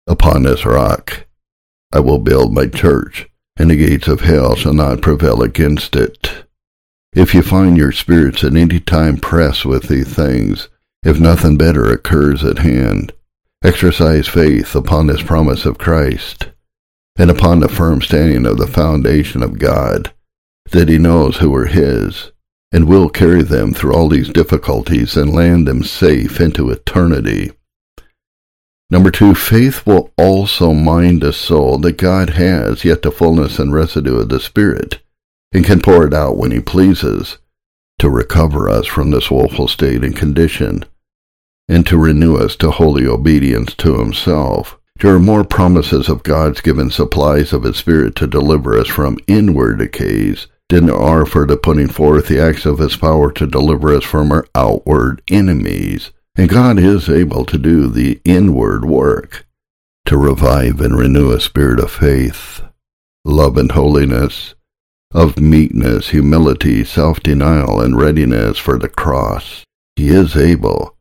Upon 0.07 0.43
this 0.43 0.65
rock 0.65 1.27
I 1.91 1.99
will 1.99 2.19
build 2.19 2.53
my 2.53 2.67
church, 2.67 3.27
and 3.57 3.69
the 3.69 3.75
gates 3.75 4.07
of 4.07 4.21
hell 4.21 4.55
shall 4.55 4.73
not 4.73 5.01
prevail 5.01 5.41
against 5.41 5.95
it. 5.95 6.45
If 7.13 7.33
you 7.33 7.41
find 7.41 7.77
your 7.77 7.91
spirits 7.91 8.43
at 8.43 8.55
any 8.55 8.79
time 8.79 9.17
pressed 9.17 9.65
with 9.65 9.87
these 9.87 10.13
things, 10.13 10.69
if 11.03 11.19
nothing 11.19 11.57
better 11.57 11.85
occurs 11.91 12.43
at 12.43 12.59
hand, 12.59 13.13
exercise 13.63 14.27
faith 14.27 14.75
upon 14.75 15.07
this 15.07 15.23
promise 15.23 15.65
of 15.65 15.77
Christ, 15.77 16.49
and 17.17 17.31
upon 17.31 17.59
the 17.59 17.69
firm 17.69 18.01
standing 18.01 18.45
of 18.45 18.57
the 18.57 18.67
foundation 18.67 19.41
of 19.41 19.57
God, 19.57 20.13
that 20.71 20.89
he 20.89 20.97
knows 20.97 21.37
who 21.37 21.53
are 21.55 21.65
his, 21.65 22.31
and 22.71 22.87
will 22.87 23.09
carry 23.09 23.41
them 23.41 23.73
through 23.73 23.93
all 23.93 24.09
these 24.09 24.29
difficulties 24.29 25.15
and 25.15 25.33
land 25.33 25.67
them 25.67 25.83
safe 25.83 26.39
into 26.39 26.69
eternity. 26.69 27.51
Number 28.89 29.11
two, 29.11 29.35
faith 29.35 29.85
will 29.85 30.13
also 30.17 30.73
mind 30.73 31.23
a 31.23 31.33
soul 31.33 31.77
that 31.79 31.97
God 31.97 32.31
has 32.31 32.85
yet 32.85 33.01
the 33.01 33.11
fullness 33.11 33.59
and 33.59 33.73
residue 33.73 34.17
of 34.19 34.29
the 34.29 34.39
Spirit, 34.39 34.99
and 35.51 35.65
can 35.65 35.81
pour 35.81 36.07
it 36.07 36.13
out 36.13 36.37
when 36.37 36.51
he 36.51 36.61
pleases, 36.61 37.37
to 37.99 38.09
recover 38.09 38.69
us 38.69 38.87
from 38.87 39.11
this 39.11 39.29
woeful 39.29 39.67
state 39.67 40.05
and 40.05 40.15
condition, 40.15 40.85
and 41.67 41.85
to 41.85 41.97
renew 41.97 42.37
us 42.37 42.55
to 42.57 42.71
holy 42.71 43.05
obedience 43.05 43.73
to 43.75 43.99
himself. 43.99 44.77
There 45.01 45.13
are 45.13 45.19
more 45.19 45.43
promises 45.43 46.07
of 46.07 46.23
God's 46.23 46.61
given 46.61 46.89
supplies 46.89 47.51
of 47.51 47.63
his 47.63 47.75
Spirit 47.75 48.15
to 48.15 48.25
deliver 48.27 48.79
us 48.79 48.87
from 48.87 49.19
inward 49.27 49.79
decays 49.79 50.47
than 50.69 50.85
there 50.85 50.95
are 50.95 51.25
for 51.25 51.45
the 51.45 51.57
putting 51.57 51.87
forth 51.87 52.27
the 52.27 52.39
acts 52.39 52.65
of 52.65 52.79
his 52.79 52.95
power 52.95 53.31
to 53.33 53.47
deliver 53.47 53.93
us 53.93 54.03
from 54.03 54.31
our 54.31 54.47
outward 54.55 55.21
enemies. 55.29 56.11
And 56.37 56.49
God 56.49 56.77
is 56.77 57.09
able 57.09 57.45
to 57.45 57.57
do 57.57 57.87
the 57.87 58.21
inward 58.23 58.85
work, 58.85 59.47
to 60.05 60.15
revive 60.15 60.79
and 60.79 60.95
renew 60.95 61.31
a 61.31 61.41
spirit 61.41 61.79
of 61.79 61.91
faith, 61.91 62.61
love 63.25 63.57
and 63.57 63.71
holiness, 63.71 64.53
of 65.11 65.39
meekness, 65.39 66.09
humility, 66.09 66.83
self-denial, 66.83 67.81
and 67.81 67.99
readiness 67.99 68.59
for 68.59 68.77
the 68.77 68.87
cross. 68.87 69.63
He 69.95 70.09
is 70.09 70.37
able, 70.37 70.95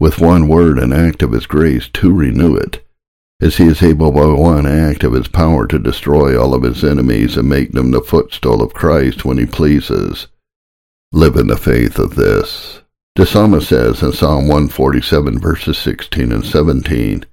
with 0.00 0.20
one 0.20 0.48
word 0.48 0.78
and 0.78 0.94
act 0.94 1.22
of 1.22 1.32
his 1.32 1.44
grace, 1.44 1.88
to 1.94 2.10
renew 2.10 2.56
it, 2.56 2.82
as 3.42 3.58
he 3.58 3.66
is 3.66 3.82
able 3.82 4.10
by 4.10 4.24
one 4.24 4.66
act 4.66 5.04
of 5.04 5.12
his 5.12 5.28
power 5.28 5.66
to 5.66 5.78
destroy 5.78 6.40
all 6.40 6.54
of 6.54 6.62
his 6.62 6.82
enemies 6.82 7.36
and 7.36 7.46
make 7.46 7.72
them 7.72 7.90
the 7.90 8.00
footstool 8.00 8.62
of 8.62 8.72
Christ 8.72 9.22
when 9.24 9.36
he 9.36 9.44
pleases. 9.44 10.28
Live 11.12 11.36
in 11.36 11.48
the 11.48 11.58
faith 11.58 11.98
of 11.98 12.14
this. 12.14 12.80
The 13.18 13.26
psalmist 13.26 13.68
says 13.68 14.00
in 14.00 14.12
Psalm 14.12 14.46
147, 14.46 15.40
verses 15.40 15.76
16 15.78 16.30
and 16.30 16.46
17, 16.46 17.26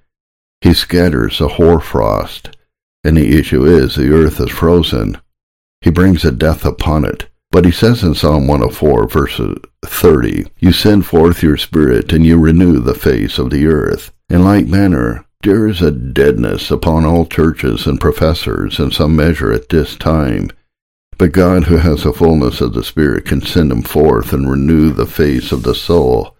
He 0.62 0.74
scatters 0.74 1.38
the 1.38 1.48
hoarfrost, 1.48 2.58
and 3.04 3.16
the 3.16 3.38
issue 3.38 3.66
is 3.66 3.94
the 3.94 4.12
earth 4.12 4.40
is 4.40 4.50
frozen. 4.50 5.20
He 5.82 5.92
brings 5.92 6.26
a 6.26 6.32
death 6.32 6.66
upon 6.66 7.06
it. 7.06 7.28
But 7.52 7.66
he 7.66 7.72
says 7.72 8.02
in 8.02 8.16
Psalm 8.16 8.48
104, 8.48 9.08
verse 9.08 9.40
30, 9.86 10.48
You 10.58 10.72
send 10.72 11.06
forth 11.06 11.44
your 11.44 11.56
spirit, 11.56 12.12
and 12.12 12.26
you 12.26 12.40
renew 12.40 12.80
the 12.80 12.96
face 12.96 13.38
of 13.38 13.52
the 13.52 13.68
earth. 13.68 14.12
In 14.28 14.44
like 14.44 14.66
manner, 14.66 15.24
there 15.44 15.68
is 15.68 15.84
a 15.84 15.92
deadness 15.92 16.72
upon 16.72 17.06
all 17.06 17.28
churches 17.28 17.86
and 17.86 18.02
professors 18.02 18.80
in 18.80 18.90
some 18.90 19.16
measure 19.16 19.54
at 19.54 19.70
this 19.70 19.96
time, 19.96 20.50
but 21.18 21.32
God, 21.32 21.66
who 21.66 21.78
has 21.78 22.04
the 22.04 22.12
fullness 22.12 22.60
of 22.62 22.74
the 22.74 22.84
Spirit, 22.84 23.26
can 23.26 23.42
send 23.42 23.72
them 23.72 23.84
forth 23.84 24.34
and 24.34 24.50
renew 24.50 24.92
the 24.92 25.06
face 25.06 25.52
of 25.52 25.64
the 25.64 25.76
soul, 25.76 26.36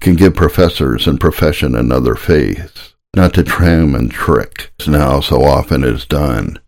can 0.00 0.14
give 0.14 0.34
professors 0.34 1.06
and 1.06 1.20
profession 1.20 1.74
another 1.74 2.14
face, 2.14 2.94
not 3.16 3.34
to 3.34 3.42
tram 3.42 3.94
and 3.94 4.10
trick, 4.10 4.72
as 4.78 4.86
now 4.86 5.20
so 5.20 5.42
often 5.42 5.82
is 5.82 6.06
done, 6.06 6.60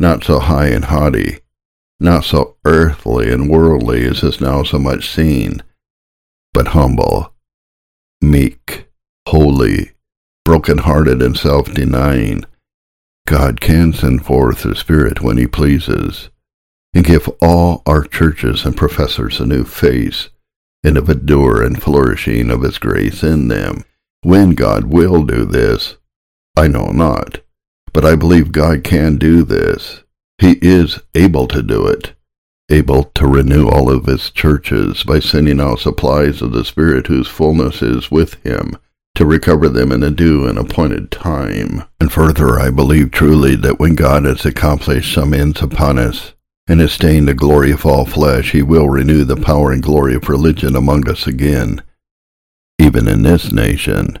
not 0.00 0.24
so 0.24 0.40
high 0.40 0.68
and 0.68 0.86
haughty, 0.86 1.38
not 2.00 2.24
so 2.24 2.56
earthly 2.64 3.30
and 3.30 3.48
worldly 3.48 4.04
as 4.04 4.22
is 4.24 4.40
now 4.40 4.62
so 4.62 4.78
much 4.78 5.08
seen, 5.08 5.62
but 6.52 6.68
humble, 6.68 7.32
meek, 8.20 8.88
holy, 9.28 9.92
broken-hearted 10.44 11.22
and 11.22 11.36
self-denying. 11.36 12.44
God 13.26 13.60
can 13.60 13.92
send 13.92 14.26
forth 14.26 14.62
the 14.62 14.74
Spirit 14.74 15.22
when 15.22 15.38
he 15.38 15.46
pleases 15.46 16.30
and 16.94 17.04
give 17.04 17.28
all 17.42 17.82
our 17.86 18.04
churches 18.04 18.64
and 18.64 18.76
professors 18.76 19.40
a 19.40 19.46
new 19.46 19.64
face, 19.64 20.30
and 20.84 20.96
a 20.96 21.00
verdure 21.00 21.64
and 21.64 21.82
flourishing 21.82 22.50
of 22.50 22.62
his 22.62 22.78
grace 22.78 23.22
in 23.22 23.48
them. 23.48 23.84
When 24.22 24.52
God 24.52 24.84
will 24.84 25.24
do 25.24 25.44
this, 25.44 25.96
I 26.56 26.68
know 26.68 26.86
not, 26.86 27.40
but 27.92 28.04
I 28.04 28.14
believe 28.14 28.52
God 28.52 28.84
can 28.84 29.16
do 29.16 29.42
this. 29.42 30.02
He 30.38 30.58
is 30.62 31.00
able 31.14 31.48
to 31.48 31.62
do 31.62 31.86
it, 31.86 32.14
able 32.70 33.04
to 33.14 33.26
renew 33.26 33.68
all 33.68 33.90
of 33.90 34.06
his 34.06 34.30
churches 34.30 35.02
by 35.02 35.18
sending 35.18 35.60
out 35.60 35.80
supplies 35.80 36.42
of 36.42 36.52
the 36.52 36.64
Spirit 36.64 37.08
whose 37.08 37.28
fullness 37.28 37.82
is 37.82 38.10
with 38.10 38.34
him, 38.44 38.76
to 39.14 39.26
recover 39.26 39.68
them 39.68 39.90
in 39.92 40.02
a 40.02 40.10
due 40.10 40.46
and 40.46 40.58
appointed 40.58 41.10
time. 41.10 41.84
And 41.98 42.12
further, 42.12 42.58
I 42.58 42.70
believe 42.70 43.10
truly 43.10 43.56
that 43.56 43.78
when 43.78 43.94
God 43.94 44.24
has 44.24 44.44
accomplished 44.44 45.12
some 45.14 45.32
ends 45.34 45.62
upon 45.62 45.98
us, 45.98 46.33
and 46.66 46.80
has 46.80 46.92
stained 46.92 47.28
the 47.28 47.34
glory 47.34 47.70
of 47.70 47.84
all 47.84 48.06
flesh, 48.06 48.52
he 48.52 48.62
will 48.62 48.88
renew 48.88 49.24
the 49.24 49.36
power 49.36 49.70
and 49.70 49.82
glory 49.82 50.14
of 50.14 50.28
religion 50.28 50.74
among 50.74 51.08
us 51.08 51.26
again, 51.26 51.82
even 52.78 53.06
in 53.06 53.22
this 53.22 53.52
nation. 53.52 54.18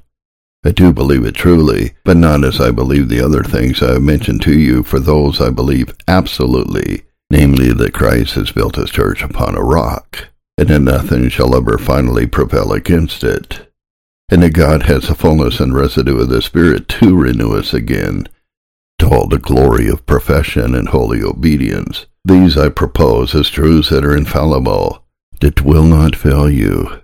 I 0.64 0.70
do 0.70 0.92
believe 0.92 1.24
it 1.26 1.34
truly, 1.34 1.92
but 2.04 2.16
not 2.16 2.44
as 2.44 2.60
I 2.60 2.70
believe 2.70 3.08
the 3.08 3.20
other 3.20 3.42
things 3.42 3.82
I 3.82 3.92
have 3.92 4.02
mentioned 4.02 4.42
to 4.42 4.58
you, 4.58 4.82
for 4.82 4.98
those 4.98 5.40
I 5.40 5.50
believe 5.50 5.94
absolutely, 6.08 7.02
namely 7.30 7.72
that 7.72 7.92
Christ 7.92 8.34
has 8.34 8.52
built 8.52 8.76
his 8.76 8.90
church 8.90 9.22
upon 9.22 9.56
a 9.56 9.62
rock, 9.62 10.28
and 10.56 10.68
that 10.68 10.80
nothing 10.80 11.28
shall 11.28 11.54
ever 11.54 11.76
finally 11.76 12.26
prevail 12.26 12.72
against 12.72 13.24
it, 13.24 13.70
and 14.30 14.42
that 14.42 14.54
God 14.54 14.84
has 14.84 15.08
the 15.08 15.14
fullness 15.14 15.60
and 15.60 15.74
residue 15.74 16.20
of 16.20 16.28
the 16.30 16.40
Spirit 16.40 16.88
to 16.88 17.16
renew 17.16 17.56
us 17.56 17.74
again, 17.74 18.26
to 18.98 19.08
all 19.08 19.28
the 19.28 19.38
glory 19.38 19.88
of 19.88 20.06
profession 20.06 20.74
and 20.74 20.88
holy 20.88 21.22
obedience, 21.22 22.06
these 22.24 22.56
I 22.56 22.70
propose 22.70 23.34
as 23.34 23.50
truths 23.50 23.90
that 23.90 24.04
are 24.04 24.16
infallible, 24.16 25.04
that 25.40 25.62
will 25.62 25.84
not 25.84 26.16
fail 26.16 26.48
you, 26.48 27.02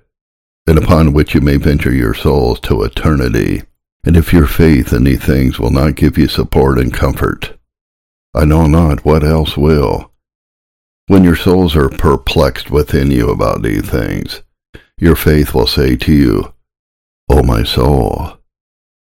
and 0.67 0.79
upon 0.79 1.13
which 1.13 1.35
you 1.35 1.41
may 1.41 1.57
venture 1.57 1.93
your 1.93 2.15
souls 2.15 2.59
to 2.61 2.83
eternity. 2.83 3.63
And 4.03 4.17
if 4.17 4.33
your 4.33 4.47
faith 4.47 4.95
in 4.95 5.05
these 5.05 5.23
things 5.23 5.59
will 5.59 5.71
not 5.71 5.95
give 5.95 6.17
you 6.17 6.27
support 6.27 6.79
and 6.79 6.93
comfort, 6.93 7.59
I 8.35 8.47
know 8.47 8.67
not 8.67 9.05
what 9.05 9.23
else 9.23 9.59
will. 9.59 10.11
When 11.07 11.23
your 11.23 11.37
souls 11.37 11.77
are 11.77 11.91
perplexed 11.91 12.71
within 12.71 13.11
you 13.11 13.29
about 13.29 13.63
these 13.63 13.91
things, 13.91 14.43
your 14.97 15.17
faith 15.17 15.53
will 15.53 15.67
say 15.67 15.97
to 15.97 16.13
you, 16.13 16.55
O 17.29 17.43
my 17.43 17.63
soul, 17.63 18.39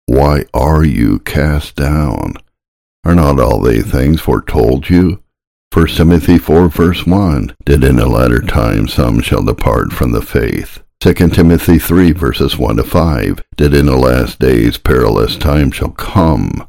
why 0.07 0.45
are 0.55 0.85
you 0.85 1.19
cast 1.19 1.77
down? 1.77 2.35
Are 3.05 3.15
not 3.15 3.39
all 3.39 3.61
these 3.61 3.91
things 3.91 4.21
foretold 4.21 4.89
you? 4.89 5.23
1 5.77 5.89
Timothy 5.89 6.39
4 6.39 6.71
verse 6.71 7.05
1, 7.05 7.55
That 7.67 7.85
in 7.85 7.97
the 7.97 8.09
latter 8.09 8.41
time 8.41 8.89
some 8.89 9.21
shall 9.21 9.43
depart 9.43 9.93
from 9.93 10.11
the 10.11 10.23
faith. 10.23 10.83
2 11.01 11.13
Timothy 11.13 11.79
3 11.79 12.13
verses 12.13 12.57
1 12.57 12.77
to 12.77 12.83
5, 12.83 13.43
That 13.59 13.75
in 13.75 13.85
the 13.85 13.99
last 13.99 14.39
days 14.39 14.79
perilous 14.79 15.37
times 15.37 15.75
shall 15.75 15.91
come, 15.91 16.67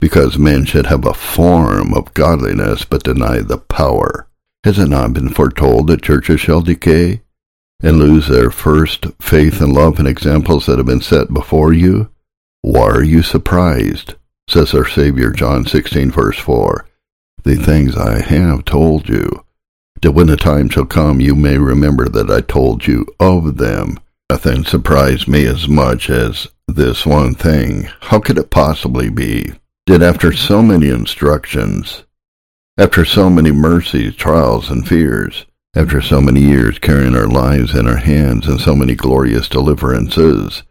because 0.00 0.36
men 0.36 0.64
should 0.64 0.86
have 0.86 1.04
a 1.06 1.14
form 1.14 1.94
of 1.94 2.12
godliness 2.12 2.84
but 2.84 3.04
deny 3.04 3.38
the 3.38 3.58
power. 3.58 4.26
Has 4.64 4.80
it 4.80 4.88
not 4.88 5.12
been 5.12 5.28
foretold 5.28 5.86
that 5.86 6.02
churches 6.02 6.40
shall 6.40 6.60
decay 6.60 7.22
and 7.80 8.00
lose 8.00 8.26
their 8.26 8.50
first 8.50 9.06
faith 9.22 9.60
and 9.60 9.72
love 9.72 10.00
and 10.00 10.08
examples 10.08 10.66
that 10.66 10.78
have 10.78 10.86
been 10.86 11.00
set 11.00 11.32
before 11.32 11.72
you? 11.72 12.10
Why 12.62 12.88
are 12.88 13.04
you 13.04 13.22
surprised? 13.22 14.16
Says 14.48 14.74
our 14.74 14.88
Savior, 14.88 15.30
John 15.30 15.66
16, 15.66 16.10
verse 16.10 16.40
4. 16.40 16.89
The 17.42 17.56
things 17.56 17.96
I 17.96 18.20
have 18.20 18.64
told 18.64 19.08
you, 19.08 19.44
that 20.02 20.12
when 20.12 20.26
the 20.26 20.36
time 20.36 20.68
shall 20.68 20.84
come 20.84 21.20
you 21.20 21.34
may 21.34 21.58
remember 21.58 22.08
that 22.08 22.30
I 22.30 22.40
told 22.40 22.86
you 22.86 23.06
of 23.18 23.56
them. 23.56 23.98
Nothing 24.30 24.64
surprised 24.64 25.26
me 25.26 25.46
as 25.46 25.68
much 25.68 26.08
as 26.10 26.46
this 26.68 27.04
one 27.04 27.34
thing. 27.34 27.88
How 28.00 28.20
could 28.20 28.38
it 28.38 28.50
possibly 28.50 29.08
be 29.08 29.52
that 29.86 30.02
after 30.02 30.32
so 30.32 30.62
many 30.62 30.88
instructions, 30.88 32.04
after 32.78 33.04
so 33.04 33.28
many 33.28 33.50
mercies, 33.50 34.14
trials, 34.14 34.70
and 34.70 34.86
fears, 34.86 35.46
after 35.74 36.00
so 36.00 36.20
many 36.20 36.40
years 36.40 36.78
carrying 36.78 37.16
our 37.16 37.26
lives 37.26 37.74
in 37.74 37.88
our 37.88 37.96
hands 37.96 38.46
and 38.46 38.60
so 38.60 38.74
many 38.74 38.94
glorious 38.94 39.48
deliverances, 39.48 40.62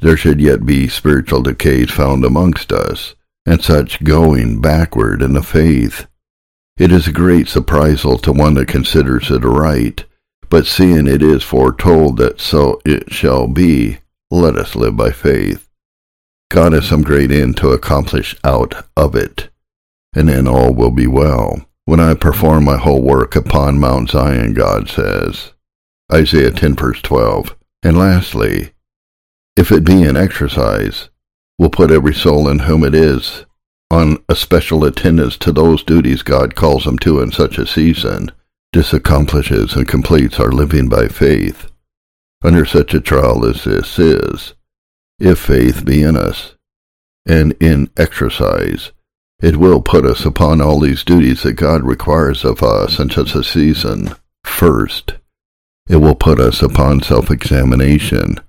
there 0.00 0.16
should 0.16 0.40
yet 0.40 0.64
be 0.64 0.88
spiritual 0.88 1.42
decays 1.42 1.90
found 1.90 2.24
amongst 2.24 2.72
us, 2.72 3.14
and 3.46 3.62
such 3.62 4.02
going 4.02 4.60
backward 4.60 5.22
in 5.22 5.32
the 5.32 5.42
faith. 5.42 6.06
It 6.76 6.90
is 6.90 7.06
a 7.06 7.12
great 7.12 7.48
surprisal 7.48 8.18
to 8.18 8.32
one 8.32 8.54
that 8.54 8.68
considers 8.68 9.30
it 9.30 9.44
right, 9.44 10.04
but 10.50 10.66
seeing 10.66 11.06
it 11.06 11.22
is 11.22 11.42
foretold 11.42 12.16
that 12.18 12.40
so 12.40 12.80
it 12.84 13.12
shall 13.12 13.46
be, 13.46 13.98
let 14.30 14.56
us 14.56 14.74
live 14.74 14.96
by 14.96 15.10
faith. 15.10 15.68
God 16.50 16.72
has 16.72 16.86
some 16.86 17.02
great 17.02 17.30
end 17.30 17.56
to 17.58 17.70
accomplish 17.70 18.36
out 18.44 18.86
of 18.96 19.14
it, 19.14 19.50
and 20.14 20.28
then 20.28 20.48
all 20.48 20.72
will 20.72 20.90
be 20.90 21.06
well. 21.06 21.64
When 21.84 22.00
I 22.00 22.14
perform 22.14 22.64
my 22.64 22.76
whole 22.76 23.02
work 23.02 23.36
upon 23.36 23.78
Mount 23.78 24.10
Zion, 24.10 24.54
God 24.54 24.88
says. 24.88 25.52
Isaiah 26.12 26.50
10 26.50 26.74
verse 26.74 27.02
12. 27.02 27.54
And 27.82 27.98
lastly, 27.98 28.72
if 29.56 29.70
it 29.70 29.84
be 29.84 30.02
an 30.04 30.16
exercise, 30.16 31.10
will 31.58 31.70
put 31.70 31.90
every 31.90 32.14
soul 32.14 32.48
in 32.48 32.60
whom 32.60 32.84
it 32.84 32.94
is 32.94 33.44
on 33.90 34.18
a 34.28 34.34
special 34.34 34.84
attendance 34.84 35.36
to 35.36 35.52
those 35.52 35.84
duties 35.84 36.22
God 36.22 36.54
calls 36.54 36.84
them 36.84 36.98
to 37.00 37.20
in 37.20 37.30
such 37.30 37.58
a 37.58 37.66
season. 37.66 38.32
This 38.72 38.92
accomplishes 38.92 39.74
and 39.74 39.86
completes 39.86 40.40
our 40.40 40.50
living 40.50 40.88
by 40.88 41.06
faith. 41.06 41.70
Under 42.42 42.64
such 42.64 42.92
a 42.92 43.00
trial 43.00 43.46
as 43.46 43.64
this 43.64 43.98
is, 43.98 44.54
if 45.18 45.38
faith 45.38 45.84
be 45.84 46.02
in 46.02 46.16
us, 46.16 46.56
and 47.26 47.52
in 47.60 47.88
exercise, 47.96 48.90
it 49.40 49.56
will 49.56 49.80
put 49.80 50.04
us 50.04 50.24
upon 50.24 50.60
all 50.60 50.80
these 50.80 51.04
duties 51.04 51.42
that 51.42 51.52
God 51.52 51.82
requires 51.82 52.44
of 52.44 52.62
us 52.62 52.98
in 52.98 53.10
such 53.10 53.34
a 53.34 53.44
season. 53.44 54.14
First, 54.44 55.14
it 55.88 55.96
will 55.96 56.14
put 56.14 56.40
us 56.40 56.62
upon 56.62 57.02
self-examination 57.02 58.40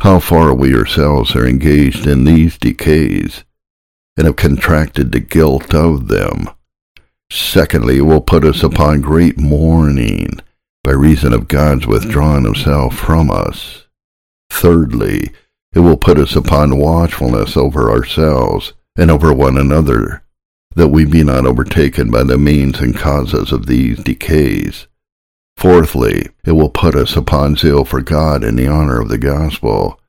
how 0.00 0.20
far 0.20 0.54
we 0.54 0.74
ourselves 0.74 1.34
are 1.34 1.46
engaged 1.46 2.06
in 2.06 2.24
these 2.24 2.56
decays 2.56 3.44
and 4.16 4.26
have 4.26 4.36
contracted 4.36 5.12
the 5.12 5.20
guilt 5.20 5.74
of 5.74 6.08
them. 6.08 6.48
Secondly, 7.30 7.98
it 7.98 8.02
will 8.02 8.20
put 8.20 8.44
us 8.44 8.62
upon 8.62 9.00
great 9.00 9.38
mourning 9.38 10.40
by 10.82 10.92
reason 10.92 11.32
of 11.32 11.48
God's 11.48 11.86
withdrawing 11.86 12.44
himself 12.44 12.96
from 12.96 13.30
us. 13.30 13.86
Thirdly, 14.50 15.30
it 15.74 15.80
will 15.80 15.98
put 15.98 16.18
us 16.18 16.34
upon 16.34 16.78
watchfulness 16.78 17.56
over 17.56 17.90
ourselves 17.90 18.72
and 18.96 19.10
over 19.10 19.32
one 19.32 19.58
another, 19.58 20.22
that 20.74 20.88
we 20.88 21.04
be 21.04 21.22
not 21.22 21.46
overtaken 21.46 22.10
by 22.10 22.22
the 22.22 22.38
means 22.38 22.80
and 22.80 22.96
causes 22.96 23.52
of 23.52 23.66
these 23.66 24.02
decays. 24.02 24.86
Fourthly, 25.58 26.28
it 26.44 26.52
will 26.52 26.70
put 26.70 26.94
us 26.94 27.16
upon 27.16 27.56
zeal 27.56 27.84
for 27.84 28.00
God 28.00 28.44
and 28.44 28.56
the 28.56 28.68
honor 28.68 29.00
of 29.00 29.08
the 29.08 29.18
gospel, 29.18 30.00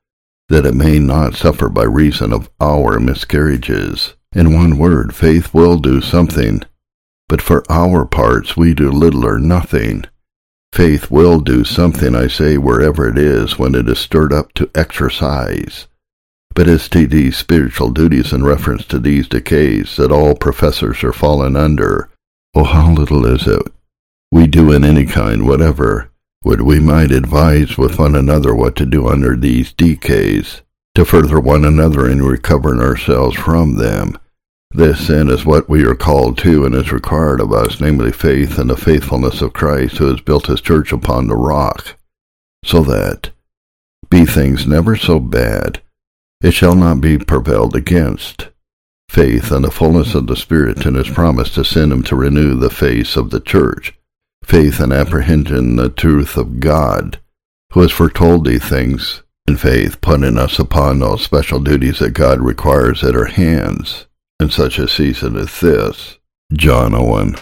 that 0.48 0.64
it 0.64 0.76
may 0.76 1.00
not 1.00 1.34
suffer 1.34 1.70
by 1.70 1.86
reason 1.86 2.32
of 2.32 2.52
our 2.62 3.00
miscarriages. 3.00 4.14
In 4.32 4.54
one 4.54 4.78
word, 4.78 5.16
faith 5.16 5.52
will 5.52 5.80
do 5.80 6.02
something, 6.02 6.62
but 7.28 7.42
for 7.42 7.64
our 7.68 8.06
parts 8.06 8.56
we 8.56 8.76
do 8.76 8.92
little 8.92 9.26
or 9.26 9.40
nothing. 9.40 10.06
Faith 10.72 11.10
will 11.10 11.40
do 11.40 11.64
something, 11.64 12.16
I 12.16 12.28
say, 12.28 12.60
wherever 12.60 13.10
it 13.10 13.18
is, 13.18 13.58
when 13.58 13.74
it 13.74 13.90
is 13.90 13.98
stirred 13.98 14.32
up 14.32 14.54
to 14.54 14.70
exercise. 14.76 15.88
But 16.54 16.68
as 16.68 16.88
to 16.90 17.08
these 17.08 17.38
spiritual 17.38 17.90
duties 17.90 18.32
in 18.34 18.44
reference 18.44 18.86
to 18.86 19.00
these 19.00 19.28
decays 19.28 19.96
that 19.96 20.12
all 20.12 20.36
professors 20.36 21.04
are 21.04 21.12
fallen 21.12 21.56
under, 21.56 22.12
oh, 22.54 22.66
how 22.66 22.92
little 22.92 23.26
is 23.26 23.48
it 23.48 23.64
we 24.32 24.48
do 24.48 24.72
in 24.72 24.84
any 24.84 25.06
kind 25.06 25.48
whatever, 25.48 26.12
would 26.44 26.62
we 26.62 26.80
might 26.80 27.12
advise 27.12 27.78
with 27.78 28.00
one 28.00 28.16
another 28.16 28.54
what 28.56 28.76
to 28.76 28.86
do 28.86 29.08
under 29.08 29.36
these 29.36 29.74
decays, 29.74 30.62
to 30.96 31.04
further 31.04 31.40
one 31.40 31.66
another 31.66 32.10
in 32.10 32.22
recovering 32.22 32.80
ourselves 32.80 33.36
from 33.36 33.76
them. 33.76 34.18
This 34.72 35.08
then 35.08 35.30
is 35.30 35.46
what 35.46 35.68
we 35.68 35.84
are 35.84 35.96
called 35.96 36.38
to 36.40 36.64
and 36.66 36.76
is 36.76 36.92
required 36.92 37.42
of 37.42 37.52
us, 37.52 37.82
namely 37.82 38.12
faith 38.12 38.60
and 38.60 38.70
the 38.70 38.78
faithfulness 38.78 39.42
of 39.42 39.54
Christ 39.54 39.98
who 39.98 40.08
has 40.08 40.22
built 40.22 40.46
his 40.46 40.62
church 40.62 40.92
upon 40.94 41.28
the 41.28 41.36
rock, 41.36 41.98
so 42.64 42.84
that, 42.84 43.32
be 44.10 44.26
things 44.26 44.68
never 44.68 44.96
so 44.96 45.20
bad, 45.20 45.82
it 46.42 46.52
shall 46.52 46.76
not 46.76 47.02
be 47.02 47.18
prevailed 47.18 47.76
against. 47.76 48.50
Faith 49.10 49.52
and 49.52 49.66
the 49.66 49.72
fullness 49.72 50.14
of 50.14 50.28
the 50.28 50.36
Spirit 50.36 50.86
and 50.86 50.96
his 50.96 51.10
promise 51.10 51.52
to 51.56 51.66
send 51.66 51.92
him 51.92 52.04
to 52.04 52.16
renew 52.16 52.54
the 52.54 52.70
face 52.70 53.18
of 53.18 53.32
the 53.32 53.40
church, 53.40 53.99
faith 54.44 54.80
and 54.80 54.94
apprehension 54.94 55.76
the 55.76 55.90
truth 55.90 56.38
of 56.38 56.60
God, 56.60 57.20
who 57.74 57.82
has 57.82 57.92
foretold 57.92 58.46
these 58.46 58.68
things, 58.68 59.24
in 59.48 59.58
faith 59.58 60.00
putting 60.02 60.38
us 60.38 60.60
upon 60.60 61.00
those 61.00 61.24
special 61.24 61.60
duties 61.60 62.00
that 62.00 62.12
God 62.12 62.40
requires 62.40 63.04
at 63.04 63.16
our 63.16 63.26
hands 63.26 64.06
in 64.40 64.50
such 64.50 64.78
a 64.78 64.88
season 64.88 65.36
as 65.36 65.60
this. 65.60 66.18
John 66.54 66.96
Owen 66.96 67.36